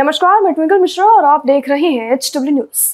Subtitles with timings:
[0.00, 2.84] नमस्कार, मैं ट्विंकल मिश्रा और आप देख रहे हैं एच डब्ल्यू न्यूज़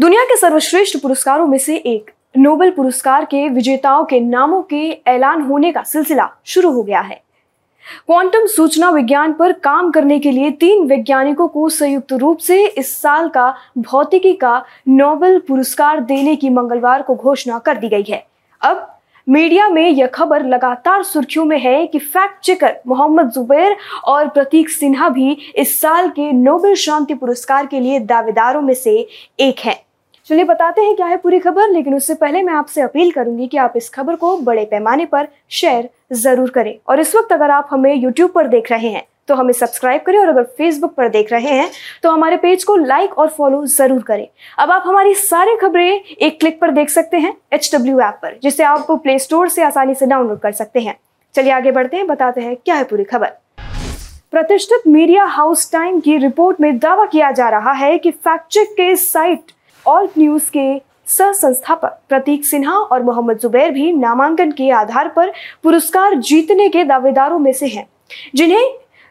[0.00, 5.42] दुनिया के सर्वश्रेष्ठ पुरस्कारों में से एक, नोबेल पुरस्कार के विजेताओं के नामों के ऐलान
[5.42, 7.20] होने का सिलसिला शुरू हो गया है।
[8.06, 12.96] क्वांटम सूचना विज्ञान पर काम करने के लिए तीन वैज्ञानिकों को संयुक्त रूप से इस
[12.96, 18.26] साल का भौतिकी का नोबेल पुरस्कार देने की मंगलवार को घोषणा कर दी गई है।
[18.60, 18.95] अब
[19.28, 24.68] मीडिया में यह खबर लगातार सुर्खियों में है कि फैक्ट चेकर मोहम्मद जुबैर और प्रतीक
[24.70, 28.94] सिन्हा भी इस साल के नोबेल शांति पुरस्कार के लिए दावेदारों में से
[29.40, 29.76] एक हैं।
[30.28, 33.56] चलिए बताते हैं क्या है पूरी खबर, लेकिन उससे पहले मैं आपसे अपील करूँगी कि
[33.56, 37.68] आप इस खबर को बड़े पैमाने पर शेयर ज़रूर करें। और इस वक्त अगर आप
[37.70, 41.32] हमें यूट्यूब पर देख रहे हैं तो हमें सब्सक्राइब करें और अगर फेसबुक पर देख
[41.32, 41.70] रहे हैं
[42.02, 44.26] तो हमारे पेज को लाइक और फॉलो ज़रूर करें।
[44.58, 48.38] अब आप हमारी सारी खबरें एक क्लिक पर देख सकते हैं एच डब्ल्यू ऐप पर
[48.42, 50.96] जिसे आप प्ले स्टोर से आसानी से डाउनलोड कर सकते हैं।
[51.34, 53.32] चलिए आगे बढ़ते हैं, बताते हैं क्या है पूरी खबर।
[54.32, 58.72] प्रतिष्ठित मीडिया हाउस टाइम की रिपोर्ट में दावा किया जा रहा है कि फैक्ट चेक
[58.72, 59.52] के साइट
[59.86, 65.32] ऑल्ट न्यूज़ के सह संस्थापक प्रतीक सिन्हा और मोहम्मद जुबैर भी नामांकन के आधार पर
[65.62, 67.86] पुरस्कार जीतने के दावेदारों में से हैं,
[68.34, 68.64] जिन्हें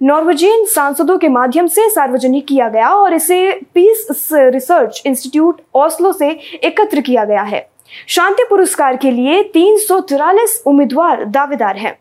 [0.00, 6.28] नॉर्वेजियन सांसदों के माध्यम से सार्वजनिक किया गया और इसे पीस रिसर्च इंस्टीट्यूट ओस्लो से
[6.64, 7.68] एकत्र किया गया है।
[8.08, 9.76] शांति पुरस्कार के लिए तीन
[10.66, 11.94] उम्मीदवार दावेदार हैं।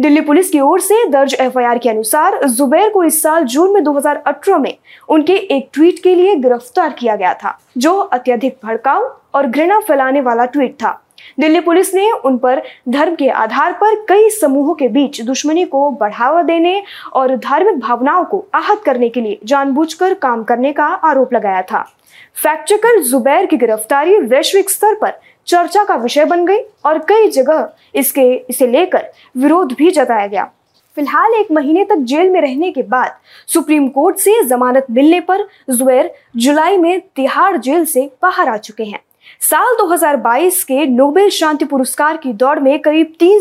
[0.00, 3.82] दिल्ली पुलिस की ओर से दर्ज एफआईआर के अनुसार जुबैर को इस साल जून में
[3.84, 4.76] 2018 में
[5.08, 10.20] उनके एक ट्वीट के लिए गिरफ़्तार किया गया था, जो अत्यधिक भड़काऊ और घृणा फैलाने
[10.20, 11.00] वाला ट्वीट था।
[11.40, 15.90] दिल्ली पुलिस ने उन पर धर्म के आधार पर कई समूहों के बीच दुश्मनी को
[15.90, 21.34] बढ़ावा देने और धार्मिक भावनाओं को आहत करने के लिए जानबूझकर काम करने का आरोप
[21.34, 21.86] लगाया था।
[22.34, 25.12] फैक्ट चेकर जुबैर की गिरफ्तारी वैश्विक स्तर पर
[25.46, 30.50] चर्चा का विषय बन गई और कई जगह इसके, इसे लेकर विरोध भी जताया गया।
[30.96, 33.16] फ़िलहाल एक महीने तक जेल में रहने के बाद
[33.46, 38.84] सुप्रीम कोर्ट से जमानत मिलने पर जुबैर जुलाई में तिहाड़ जेल से बाहर आ चुके
[38.84, 39.00] हैं।
[39.40, 43.40] साल 2022 के नोबेल शांति पुरस्कार की दौड़ में करीब तीन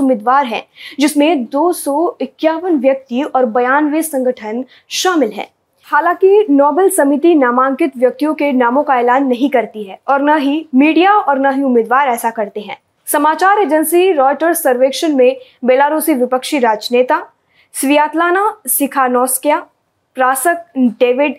[0.00, 0.66] उम्मीदवार हैं,
[1.00, 5.48] जिसमें दो सौ इक्यावन व्यक्ति और बयानवे संगठन शामिल हैं।
[5.84, 10.68] हालाँकि नोबेल समिति नामांकित व्यक्तियों के नामों का ऐलान नहीं करती है और न ही
[10.74, 16.58] मीडिया और न ही उम्मीदवार ऐसा करते हैं। समाचार एजेंसी रॉयटर्स सर्वेक्षण में बेलारूसी विपक्षी
[16.58, 17.26] राजनेता
[17.72, 19.66] स्वियातलाना सिखानोस्किया
[20.14, 21.34] प्रासक डेविड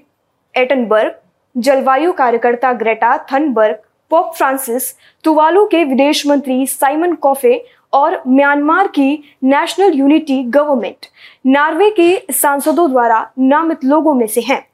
[0.55, 1.15] एटनबर्ग
[1.55, 3.75] जलवायु कार्यकर्ता Greta Thunberg,
[4.11, 4.83] Pope Francis,
[5.23, 7.63] Tuvalu के विदेश मंत्री साइमन कॉफे
[7.93, 11.05] और म्यांमार की नेशनल यूनिटी गवर्नमेंट,
[11.45, 14.65] नार्वे के सांसदों द्वारा नामित लोगों में से हैं।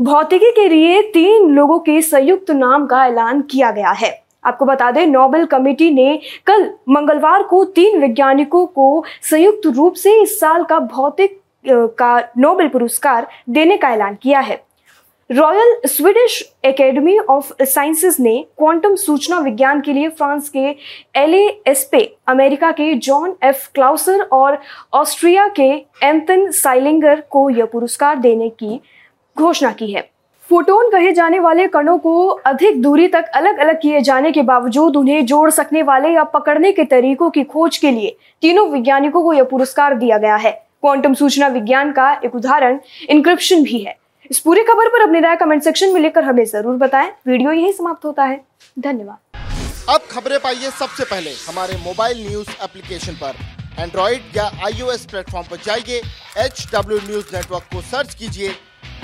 [0.00, 4.12] भौतिकी के लिए तीन लोगों के संयुक्त नाम का ऐलान किया गया है।
[4.44, 10.20] आपको बता दें, नोबेल कमेटी ने कल मंगलवार को तीन वैज्ञानिकों को संयुक्त रूप से
[10.22, 14.62] इस साल का भौतिक का नोबेल पुरस्कार देने का ऐलान किया है।
[15.30, 20.64] Royal Swedish Academy of Sciences ने क्वांटम सूचना विज्ञान के लिए फ्रांस के
[21.14, 21.34] एल
[21.66, 24.58] एसपे अमेरिका के जॉन एफ़ क्लाउसर और
[24.94, 25.70] ऑस्ट्रिया के
[26.02, 28.80] एंथन साइलिंगर को यह पुरस्कार देने की
[29.36, 30.08] घोषणा की है।
[30.50, 34.96] फोटोन कहे जाने वाले कणों को अधिक दूरी तक अलग अलग किए जाने के बावजूद
[34.96, 39.32] उन्हें जोड़ सकने वाले या पकड़ने के तरीकों की खोज के लिए तीनों वैज्ञानिकों को
[39.32, 44.38] यह पुरस्कार दिया गया है। क्वांटम सूचना विज्ञान का एक उदाहरण इंक्रिप्शन भी है। इस
[44.40, 48.04] पूरी खबर पर अपनी राय कमेंट सेक्शन में लेकर हमें ज़रूर बताएँ। वीडियो यही समाप्त
[48.04, 48.40] होता है।
[48.76, 49.18] धन्यवाद।
[49.88, 53.34] अब खबरें पाइए सबसे पहले हमारे मोबाइल न्यूज़ एप्लीकेशन पर।
[53.78, 56.00] एंड्रॉइड या आईओएस प्लेटफॉर्म पर जाइए
[56.38, 58.48] एच डब्ल्यू न्यूज़ नेटवर्क को सर्च कीजिए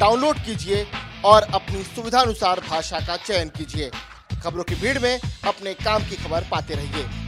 [0.00, 0.86] डाउनलोड कीजिए
[1.25, 3.91] और अपनी सुविधानुसार भाषा का चयन कीजिए।
[4.42, 5.14] खबरों की भीड़ में
[5.48, 7.19] अपने काम की खबर पाते रहिए।